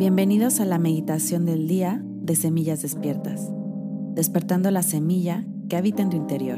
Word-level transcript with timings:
Bienvenidos 0.00 0.60
a 0.60 0.64
la 0.64 0.78
meditación 0.78 1.44
del 1.44 1.68
día 1.68 2.00
de 2.02 2.34
Semillas 2.34 2.80
Despiertas, 2.80 3.52
despertando 4.14 4.70
la 4.70 4.82
semilla 4.82 5.44
que 5.68 5.76
habita 5.76 6.00
en 6.00 6.08
tu 6.08 6.16
interior. 6.16 6.56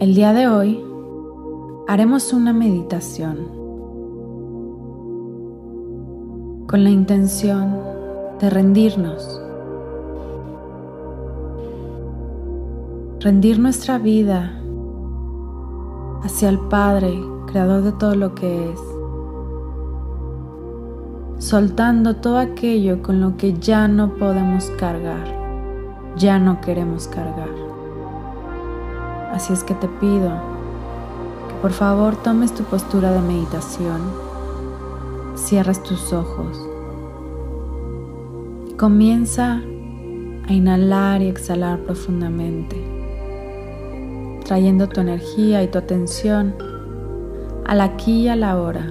El 0.00 0.16
día 0.16 0.32
de 0.32 0.48
hoy 0.48 0.84
haremos 1.86 2.32
una 2.32 2.52
meditación 2.52 3.36
con 6.66 6.82
la 6.82 6.90
intención 6.90 7.78
de 8.40 8.50
rendirnos, 8.50 9.40
rendir 13.20 13.60
nuestra 13.60 13.98
vida 13.98 14.60
hacia 16.24 16.48
el 16.48 16.58
Padre, 16.58 17.35
de 17.64 17.92
todo 17.92 18.14
lo 18.14 18.34
que 18.34 18.70
es, 18.70 18.80
soltando 21.38 22.16
todo 22.16 22.36
aquello 22.36 23.00
con 23.00 23.22
lo 23.22 23.38
que 23.38 23.54
ya 23.54 23.88
no 23.88 24.14
podemos 24.16 24.66
cargar, 24.78 25.24
ya 26.16 26.38
no 26.38 26.60
queremos 26.60 27.08
cargar. 27.08 27.48
Así 29.32 29.54
es 29.54 29.64
que 29.64 29.72
te 29.74 29.88
pido 29.88 30.30
que 31.48 31.54
por 31.62 31.70
favor 31.70 32.14
tomes 32.16 32.54
tu 32.54 32.62
postura 32.64 33.10
de 33.10 33.22
meditación, 33.22 34.02
cierres 35.34 35.82
tus 35.82 36.12
ojos, 36.12 36.60
comienza 38.76 39.62
a 40.46 40.52
inhalar 40.52 41.22
y 41.22 41.28
exhalar 41.28 41.78
profundamente 41.78 42.76
trayendo 44.44 44.88
tu 44.88 45.00
energía 45.00 45.64
y 45.64 45.68
tu 45.68 45.78
atención 45.78 46.75
al 47.66 47.80
aquí 47.80 48.22
y 48.22 48.28
a 48.28 48.36
la 48.36 48.60
hora, 48.60 48.86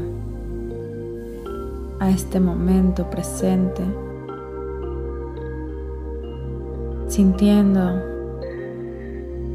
a 2.02 2.10
este 2.10 2.42
momento 2.42 3.10
presente, 3.10 3.82
sintiendo 7.08 8.02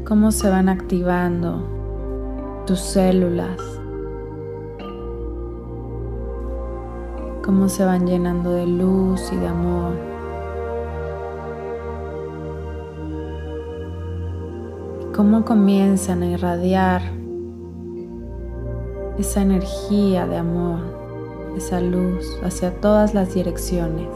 cómo 0.05 0.31
se 0.31 0.49
van 0.49 0.69
activando 0.69 1.61
tus 2.65 2.79
células, 2.79 3.61
cómo 7.45 7.69
se 7.69 7.85
van 7.85 8.07
llenando 8.07 8.53
de 8.53 8.65
luz 8.65 9.31
y 9.31 9.35
de 9.35 9.47
amor. 9.47 10.11
cómo 15.13 15.45
comienzan 15.45 16.23
a 16.23 16.27
irradiar 16.27 17.20
esa 19.17 19.41
energía 19.41 20.25
de 20.27 20.37
amor, 20.37 20.79
esa 21.55 21.79
luz 21.81 22.25
hacia 22.43 22.73
todas 22.79 23.13
las 23.13 23.33
direcciones. 23.33 24.09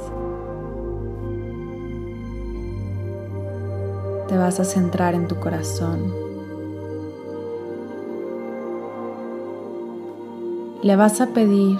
Te 4.27 4.37
vas 4.37 4.59
a 4.59 4.63
centrar 4.63 5.13
en 5.13 5.27
tu 5.27 5.35
corazón. 5.35 6.13
Le 10.81 10.95
vas 10.95 11.21
a 11.21 11.27
pedir 11.27 11.77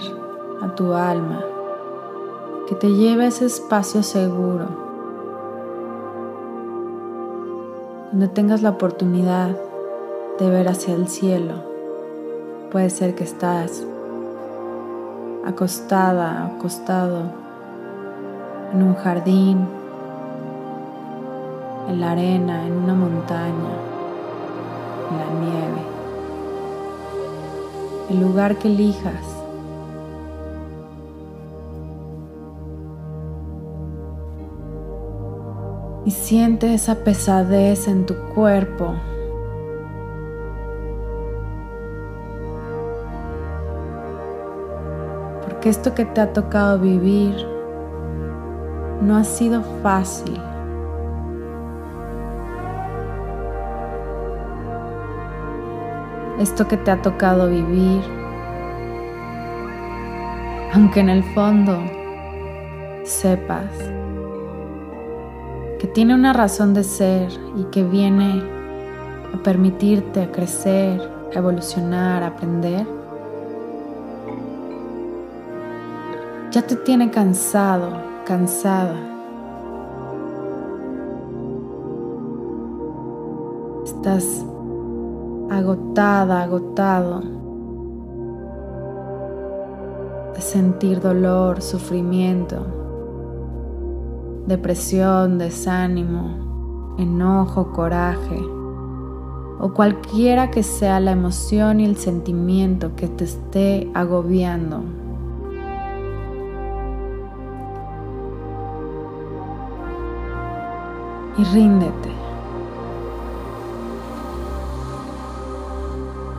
a 0.62 0.74
tu 0.74 0.92
alma 0.94 1.44
que 2.68 2.74
te 2.74 2.88
lleve 2.88 3.24
a 3.24 3.28
ese 3.28 3.46
espacio 3.46 4.02
seguro 4.02 4.86
donde 8.16 8.28
tengas 8.28 8.62
la 8.62 8.70
oportunidad 8.70 9.56
de 10.38 10.48
ver 10.48 10.68
hacia 10.68 10.94
el 10.94 11.06
cielo. 11.06 11.75
Puede 12.76 12.90
ser 12.90 13.14
que 13.14 13.24
estás 13.24 13.82
acostada, 15.46 16.44
acostado 16.44 17.22
en 18.70 18.82
un 18.82 18.94
jardín, 18.96 19.66
en 21.88 22.00
la 22.02 22.10
arena, 22.10 22.66
en 22.66 22.74
una 22.74 22.92
montaña, 22.92 23.72
en 25.10 25.18
la 25.18 25.40
nieve. 25.40 25.80
El 28.10 28.20
lugar 28.20 28.56
que 28.56 28.68
elijas 28.68 29.24
y 36.04 36.10
siente 36.10 36.74
esa 36.74 36.96
pesadez 36.96 37.88
en 37.88 38.04
tu 38.04 38.14
cuerpo. 38.34 38.92
Porque 45.56 45.70
esto 45.70 45.94
que 45.94 46.04
te 46.04 46.20
ha 46.20 46.34
tocado 46.34 46.78
vivir 46.78 47.34
no 49.00 49.16
ha 49.16 49.24
sido 49.24 49.62
fácil. 49.82 50.38
Esto 56.38 56.68
que 56.68 56.76
te 56.76 56.90
ha 56.90 57.00
tocado 57.00 57.48
vivir, 57.48 58.02
aunque 60.74 61.00
en 61.00 61.08
el 61.08 61.24
fondo 61.32 61.78
sepas 63.04 63.72
que 65.78 65.86
tiene 65.86 66.14
una 66.14 66.34
razón 66.34 66.74
de 66.74 66.84
ser 66.84 67.28
y 67.56 67.64
que 67.70 67.82
viene 67.82 68.42
a 69.32 69.42
permitirte 69.42 70.20
a 70.20 70.30
crecer, 70.30 71.00
a 71.34 71.38
evolucionar, 71.38 72.22
a 72.22 72.26
aprender, 72.26 72.86
ya 76.56 76.66
te 76.66 76.74
tiene 76.74 77.10
cansado, 77.10 77.90
cansada. 78.24 78.94
Estás 83.84 84.42
agotada, 85.50 86.44
agotado 86.44 87.20
de 90.34 90.40
sentir 90.40 90.98
dolor, 91.02 91.60
sufrimiento 91.60 92.64
depresión, 94.46 95.36
desánimo, 95.36 96.96
enojo, 96.98 97.70
coraje 97.72 98.40
o 99.60 99.74
cualquiera 99.74 100.50
que 100.50 100.62
sea 100.62 101.00
la 101.00 101.12
emoción 101.12 101.80
y 101.80 101.84
el 101.84 101.98
sentimiento 101.98 102.96
que 102.96 103.08
te 103.08 103.24
esté 103.24 103.90
agobiando. 103.92 105.05
Y 111.38 111.44
ríndete. 111.44 112.10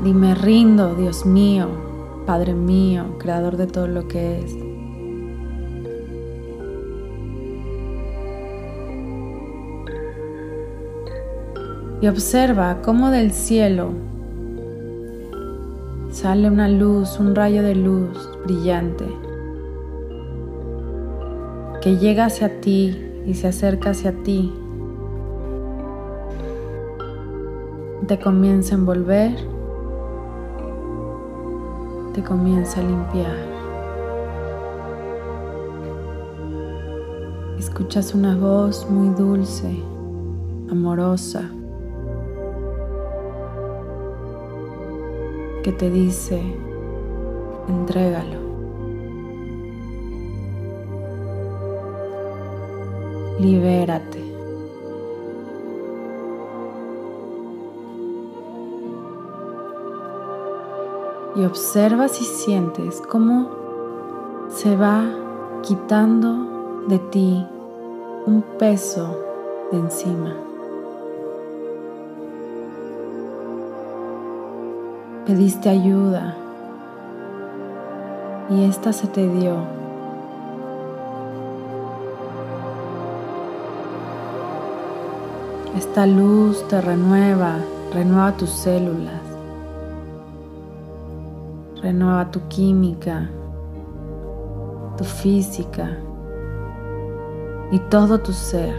Dime 0.03 0.35
rindo, 0.35 0.95
Dios 0.95 1.25
mío, 1.25 1.67
Padre 2.25 2.53
mío, 2.53 3.17
Creador 3.19 3.57
de 3.57 3.67
todo 3.67 3.87
lo 3.87 4.07
que 4.07 4.39
es. 4.39 4.55
y 12.01 12.07
observa 12.07 12.81
cómo 12.83 13.09
del 13.09 13.31
cielo 13.31 13.89
sale 16.11 16.49
una 16.49 16.69
luz, 16.69 17.19
un 17.19 17.35
rayo 17.35 17.63
de 17.63 17.75
luz 17.75 18.29
brillante 18.43 19.05
que 21.81 21.97
llega 21.97 22.25
hacia 22.25 22.61
ti 22.61 22.97
y 23.25 23.33
se 23.33 23.47
acerca 23.47 23.91
hacia 23.91 24.11
ti. 24.23 24.51
Te 28.07 28.17
comienza 28.19 28.73
a 28.73 28.77
envolver, 28.77 29.35
te 32.13 32.23
comienza 32.23 32.79
a 32.79 32.83
limpiar. 32.83 33.35
Escuchas 37.59 38.13
una 38.13 38.35
voz 38.37 38.89
muy 38.89 39.09
dulce, 39.15 39.83
amorosa. 40.71 41.51
que 45.67 45.73
te 45.73 45.89
dice, 45.89 46.41
entrégalo. 47.67 48.39
Libérate. 53.37 54.36
Y 61.35 61.43
observas 61.43 62.19
y 62.21 62.23
sientes 62.23 63.01
cómo 63.01 63.49
se 64.49 64.75
va 64.75 65.03
quitando 65.61 66.85
de 66.87 66.99
ti 66.99 67.45
un 68.25 68.43
peso 68.57 69.17
de 69.71 69.77
encima. 69.77 70.47
pediste 75.27 75.67
ayuda, 75.67 76.37
y 78.49 78.63
esta 78.63 78.93
se 78.93 79.07
te 79.07 79.27
dio. 79.27 79.57
Esta 85.77 86.05
luz 86.05 86.65
te 86.69 86.79
renueva, 86.79 87.57
renueva 87.93 88.31
tus 88.37 88.51
células, 88.51 89.16
renueva 91.81 92.31
tu 92.31 92.39
química, 92.47 93.29
tu 94.97 95.03
física 95.03 95.97
y 97.71 97.79
todo 97.79 98.19
tu 98.19 98.33
ser. 98.33 98.75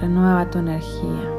Renueva 0.00 0.48
tu 0.50 0.58
energía. 0.58 1.30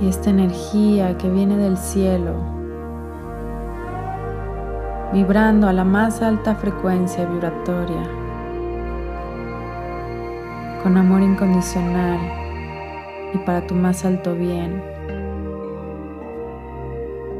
Y 0.00 0.08
esta 0.08 0.30
energía 0.30 1.18
que 1.18 1.28
viene 1.28 1.58
del 1.58 1.76
cielo, 1.76 2.32
vibrando 5.12 5.68
a 5.68 5.74
la 5.74 5.84
más 5.84 6.22
alta 6.22 6.54
frecuencia 6.54 7.26
vibratoria, 7.26 8.02
con 10.82 10.96
amor 10.96 11.20
incondicional 11.20 12.49
y 13.34 13.38
para 13.38 13.66
tu 13.66 13.74
más 13.74 14.04
alto 14.04 14.34
bien, 14.34 14.82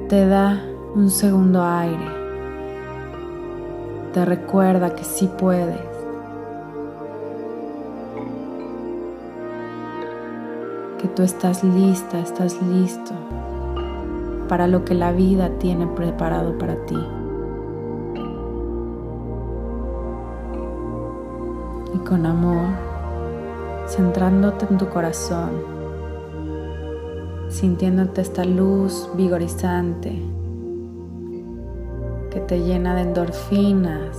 te 0.08 0.26
da 0.26 0.60
un 0.94 1.10
segundo 1.10 1.64
aire. 1.64 2.20
Te 4.12 4.24
recuerda 4.24 4.94
que 4.94 5.04
sí 5.04 5.30
puedes. 5.38 5.78
Que 10.98 11.08
tú 11.08 11.22
estás 11.22 11.62
lista, 11.62 12.18
estás 12.18 12.60
listo 12.62 13.12
para 14.48 14.66
lo 14.66 14.84
que 14.84 14.96
la 14.96 15.12
vida 15.12 15.48
tiene 15.60 15.86
preparado 15.86 16.58
para 16.58 16.74
ti. 16.86 16.98
Y 21.94 21.98
con 21.98 22.26
amor, 22.26 22.66
centrándote 23.86 24.66
en 24.68 24.76
tu 24.76 24.88
corazón, 24.88 25.79
sintiéndote 27.50 28.20
esta 28.20 28.44
luz 28.44 29.10
vigorizante 29.16 30.16
que 32.30 32.40
te 32.40 32.60
llena 32.60 32.94
de 32.94 33.02
endorfinas, 33.02 34.16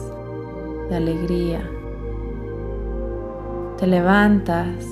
de 0.89 0.95
alegría. 0.95 1.61
Te 3.77 3.87
levantas 3.87 4.85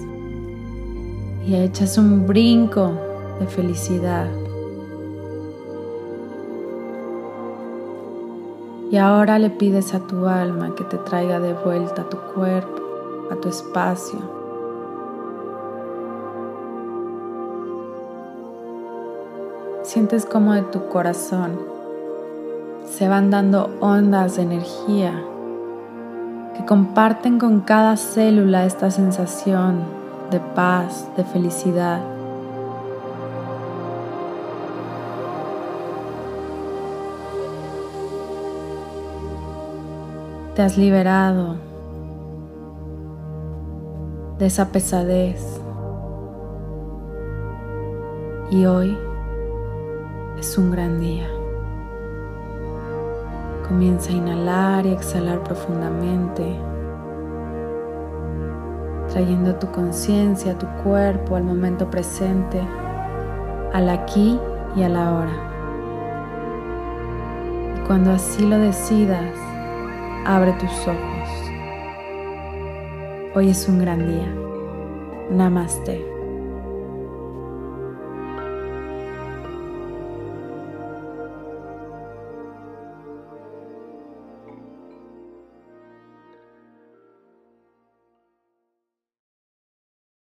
y 1.46 1.56
echas 1.56 1.98
un 1.98 2.26
brinco 2.26 2.94
de 3.40 3.48
felicidad. 3.48 4.30
Y 8.90 8.98
ahora 8.98 9.38
le 9.38 9.50
pides 9.50 9.94
a 9.94 10.00
tu 10.08 10.26
alma 10.26 10.74
que 10.76 10.86
te 10.86 10.98
traiga 10.98 11.40
de 11.40 11.54
vuelta 11.54 12.04
a 12.04 12.10
tu 12.10 12.18
cuerpo, 12.34 12.82
a 13.30 13.36
tu 13.36 13.50
espacio. 13.50 14.39
Sientes 19.90 20.24
como 20.24 20.54
de 20.54 20.62
tu 20.62 20.88
corazón 20.88 21.58
se 22.86 23.10
van 23.10 23.32
dando 23.32 23.76
ondas 23.80 24.36
de 24.36 24.44
energía 24.44 25.20
que 26.56 26.64
comparten 26.64 27.40
con 27.40 27.62
cada 27.62 27.98
célula 27.98 28.68
esta 28.68 28.92
sensación 28.92 29.82
de 30.30 30.40
paz, 30.42 31.10
de 31.18 31.24
felicidad. 31.24 32.02
Te 40.54 40.62
has 40.62 40.78
liberado 40.78 41.56
de 44.38 44.46
esa 44.46 44.68
pesadez 44.68 45.60
y 48.52 48.68
hoy 48.68 48.96
es 50.40 50.58
un 50.58 50.72
gran 50.72 51.00
día. 51.00 51.28
Comienza 53.68 54.10
a 54.12 54.16
inhalar 54.16 54.86
y 54.86 54.94
exhalar 54.94 55.44
profundamente, 55.44 56.56
trayendo 59.10 59.56
tu 59.56 59.70
conciencia, 59.72 60.58
tu 60.58 60.66
cuerpo 60.84 61.36
al 61.36 61.44
momento 61.44 61.90
presente, 61.90 62.62
al 63.74 63.90
aquí 63.90 64.40
y 64.76 64.84
a 64.84 64.90
la 64.90 65.14
hora. 65.14 65.52
Y 67.76 67.88
cuando 67.88 68.12
así 68.12 68.46
lo 68.46 68.58
decidas, 68.58 69.36
abre 70.26 70.54
tus 70.54 70.88
ojos. 70.88 71.30
Hoy 73.36 73.50
es 73.50 73.68
un 73.68 73.80
gran 73.80 74.08
día. 74.08 74.34
Namaste. 75.32 76.19